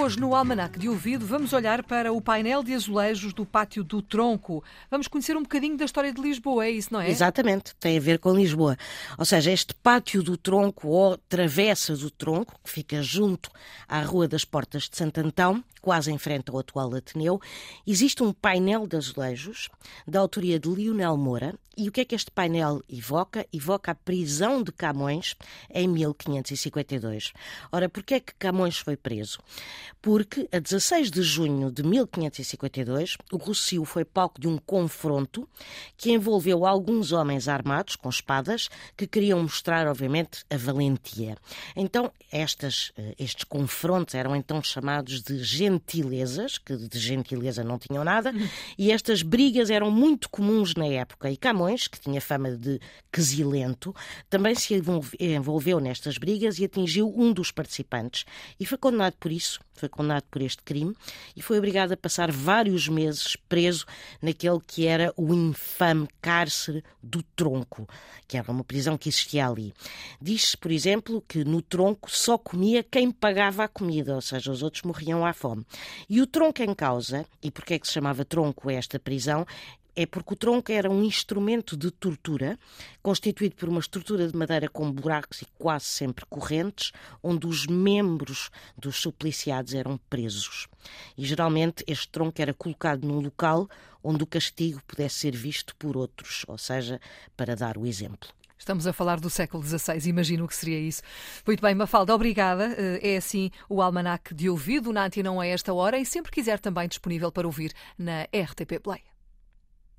Hoje, 0.00 0.18
no 0.18 0.34
Almanac 0.34 0.78
de 0.78 0.88
Ouvido, 0.88 1.26
vamos 1.26 1.52
olhar 1.52 1.84
para 1.84 2.10
o 2.10 2.22
painel 2.22 2.62
de 2.62 2.72
azulejos 2.72 3.34
do 3.34 3.44
Pátio 3.44 3.84
do 3.84 4.00
Tronco. 4.00 4.64
Vamos 4.90 5.06
conhecer 5.06 5.36
um 5.36 5.42
bocadinho 5.42 5.76
da 5.76 5.84
história 5.84 6.10
de 6.10 6.18
Lisboa, 6.18 6.64
é 6.64 6.70
isso, 6.70 6.90
não 6.90 7.02
é? 7.02 7.10
Exatamente, 7.10 7.74
tem 7.78 7.98
a 7.98 8.00
ver 8.00 8.18
com 8.18 8.32
Lisboa. 8.32 8.78
Ou 9.18 9.26
seja, 9.26 9.52
este 9.52 9.74
Pátio 9.74 10.22
do 10.22 10.38
Tronco 10.38 10.88
ou 10.88 11.18
Travessa 11.18 11.94
do 11.94 12.10
Tronco, 12.10 12.58
que 12.64 12.70
fica 12.70 13.02
junto 13.02 13.50
à 13.86 14.00
Rua 14.00 14.26
das 14.26 14.42
Portas 14.42 14.88
de 14.88 14.96
Santo 14.96 15.20
Antão, 15.20 15.62
quase 15.82 16.10
em 16.10 16.16
frente 16.16 16.50
ao 16.50 16.58
atual 16.58 16.94
Ateneu, 16.94 17.38
existe 17.86 18.22
um 18.22 18.32
painel 18.32 18.86
de 18.86 18.96
azulejos 18.96 19.68
da 20.08 20.18
autoria 20.18 20.58
de 20.58 20.70
Lionel 20.70 21.18
Moura. 21.18 21.54
E 21.80 21.88
o 21.88 21.92
que 21.92 22.02
é 22.02 22.04
que 22.04 22.14
este 22.14 22.30
painel 22.30 22.82
evoca? 22.90 23.46
Evoca 23.50 23.92
a 23.92 23.94
prisão 23.94 24.62
de 24.62 24.70
Camões 24.70 25.34
em 25.72 25.88
1552. 25.88 27.32
Ora, 27.72 27.88
porquê 27.88 28.16
é 28.16 28.20
que 28.20 28.34
Camões 28.34 28.76
foi 28.76 28.98
preso? 28.98 29.38
Porque 30.02 30.46
a 30.52 30.58
16 30.58 31.10
de 31.10 31.22
junho 31.22 31.70
de 31.70 31.82
1552, 31.82 33.16
o 33.32 33.38
Rossio 33.38 33.86
foi 33.86 34.04
palco 34.04 34.38
de 34.38 34.46
um 34.46 34.58
confronto 34.58 35.48
que 35.96 36.12
envolveu 36.12 36.66
alguns 36.66 37.12
homens 37.12 37.48
armados 37.48 37.96
com 37.96 38.10
espadas 38.10 38.68
que 38.94 39.06
queriam 39.06 39.40
mostrar, 39.42 39.86
obviamente, 39.86 40.44
a 40.50 40.58
valentia. 40.58 41.38
Então, 41.74 42.12
estas, 42.30 42.92
eh, 42.98 43.14
estes 43.18 43.44
confrontos 43.44 44.14
eram 44.14 44.36
então 44.36 44.62
chamados 44.62 45.22
de 45.22 45.42
gentilezas, 45.42 46.58
que 46.58 46.76
de 46.76 46.98
gentileza 46.98 47.64
não 47.64 47.78
tinham 47.78 48.04
nada, 48.04 48.34
e 48.76 48.92
estas 48.92 49.22
brigas 49.22 49.70
eram 49.70 49.90
muito 49.90 50.28
comuns 50.28 50.74
na 50.74 50.86
época. 50.86 51.30
E 51.30 51.38
Camões, 51.38 51.69
que 51.88 52.00
tinha 52.00 52.20
fama 52.20 52.50
de 52.52 52.80
quesilento, 53.12 53.94
também 54.28 54.54
se 54.54 54.74
envolveu 55.18 55.80
nestas 55.80 56.18
brigas 56.18 56.58
e 56.58 56.64
atingiu 56.64 57.12
um 57.16 57.32
dos 57.32 57.50
participantes. 57.50 58.24
E 58.58 58.66
foi 58.66 58.78
condenado 58.78 59.14
por 59.18 59.32
isso, 59.32 59.60
foi 59.74 59.88
condenado 59.88 60.24
por 60.30 60.42
este 60.42 60.62
crime, 60.62 60.94
e 61.34 61.42
foi 61.42 61.58
obrigado 61.58 61.92
a 61.92 61.96
passar 61.96 62.30
vários 62.30 62.88
meses 62.88 63.36
preso 63.48 63.86
naquele 64.20 64.60
que 64.66 64.86
era 64.86 65.12
o 65.16 65.34
infame 65.34 66.08
cárcere 66.20 66.84
do 67.02 67.22
Tronco, 67.34 67.88
que 68.28 68.36
era 68.36 68.50
uma 68.50 68.64
prisão 68.64 68.96
que 68.98 69.08
existia 69.08 69.48
ali. 69.48 69.72
Diz-se, 70.20 70.56
por 70.56 70.70
exemplo, 70.70 71.24
que 71.26 71.44
no 71.44 71.62
Tronco 71.62 72.10
só 72.10 72.36
comia 72.36 72.82
quem 72.82 73.10
pagava 73.10 73.64
a 73.64 73.68
comida, 73.68 74.14
ou 74.14 74.20
seja, 74.20 74.52
os 74.52 74.62
outros 74.62 74.82
morriam 74.82 75.24
à 75.24 75.32
fome. 75.32 75.64
E 76.08 76.20
o 76.20 76.26
tronco 76.26 76.62
em 76.62 76.74
causa, 76.74 77.26
e 77.42 77.50
porquê 77.50 77.74
é 77.74 77.78
que 77.78 77.86
se 77.86 77.92
chamava 77.92 78.24
tronco 78.24 78.70
esta 78.70 78.98
prisão, 78.98 79.46
é 80.00 80.06
porque 80.06 80.32
o 80.32 80.36
tronco 80.36 80.72
era 80.72 80.90
um 80.90 81.04
instrumento 81.04 81.76
de 81.76 81.90
tortura, 81.90 82.58
constituído 83.02 83.54
por 83.54 83.68
uma 83.68 83.80
estrutura 83.80 84.26
de 84.26 84.34
madeira 84.34 84.66
com 84.66 84.90
buracos 84.90 85.42
e 85.42 85.46
quase 85.58 85.84
sempre 85.84 86.24
correntes, 86.24 86.90
onde 87.22 87.46
os 87.46 87.66
membros 87.66 88.50
dos 88.78 88.96
supliciados 88.96 89.74
eram 89.74 89.98
presos. 90.08 90.68
E 91.18 91.26
geralmente 91.26 91.84
este 91.86 92.08
tronco 92.08 92.40
era 92.40 92.54
colocado 92.54 93.06
num 93.06 93.20
local 93.20 93.68
onde 94.02 94.24
o 94.24 94.26
castigo 94.26 94.80
pudesse 94.86 95.16
ser 95.16 95.36
visto 95.36 95.76
por 95.76 95.98
outros, 95.98 96.46
ou 96.48 96.56
seja, 96.56 96.98
para 97.36 97.54
dar 97.54 97.76
o 97.76 97.86
exemplo. 97.86 98.30
Estamos 98.56 98.86
a 98.86 98.94
falar 98.94 99.20
do 99.20 99.28
século 99.28 99.62
XVI, 99.62 100.08
imagino 100.08 100.48
que 100.48 100.56
seria 100.56 100.78
isso. 100.78 101.02
Muito 101.46 101.60
bem, 101.60 101.74
Mafalda, 101.74 102.14
obrigada. 102.14 102.74
Eh, 102.78 103.12
é 103.14 103.16
assim 103.18 103.50
o 103.68 103.82
Almanac 103.82 104.34
de 104.34 104.48
Ouvido, 104.48 104.94
na 104.94 105.04
Antena 105.04 105.28
não 105.28 105.42
é 105.42 105.50
esta 105.50 105.74
hora 105.74 105.98
e 105.98 106.06
sempre 106.06 106.32
quiser 106.32 106.58
também 106.58 106.88
disponível 106.88 107.30
para 107.30 107.46
ouvir 107.46 107.74
na 107.98 108.22
RTP 108.24 108.78
Play. 108.82 109.09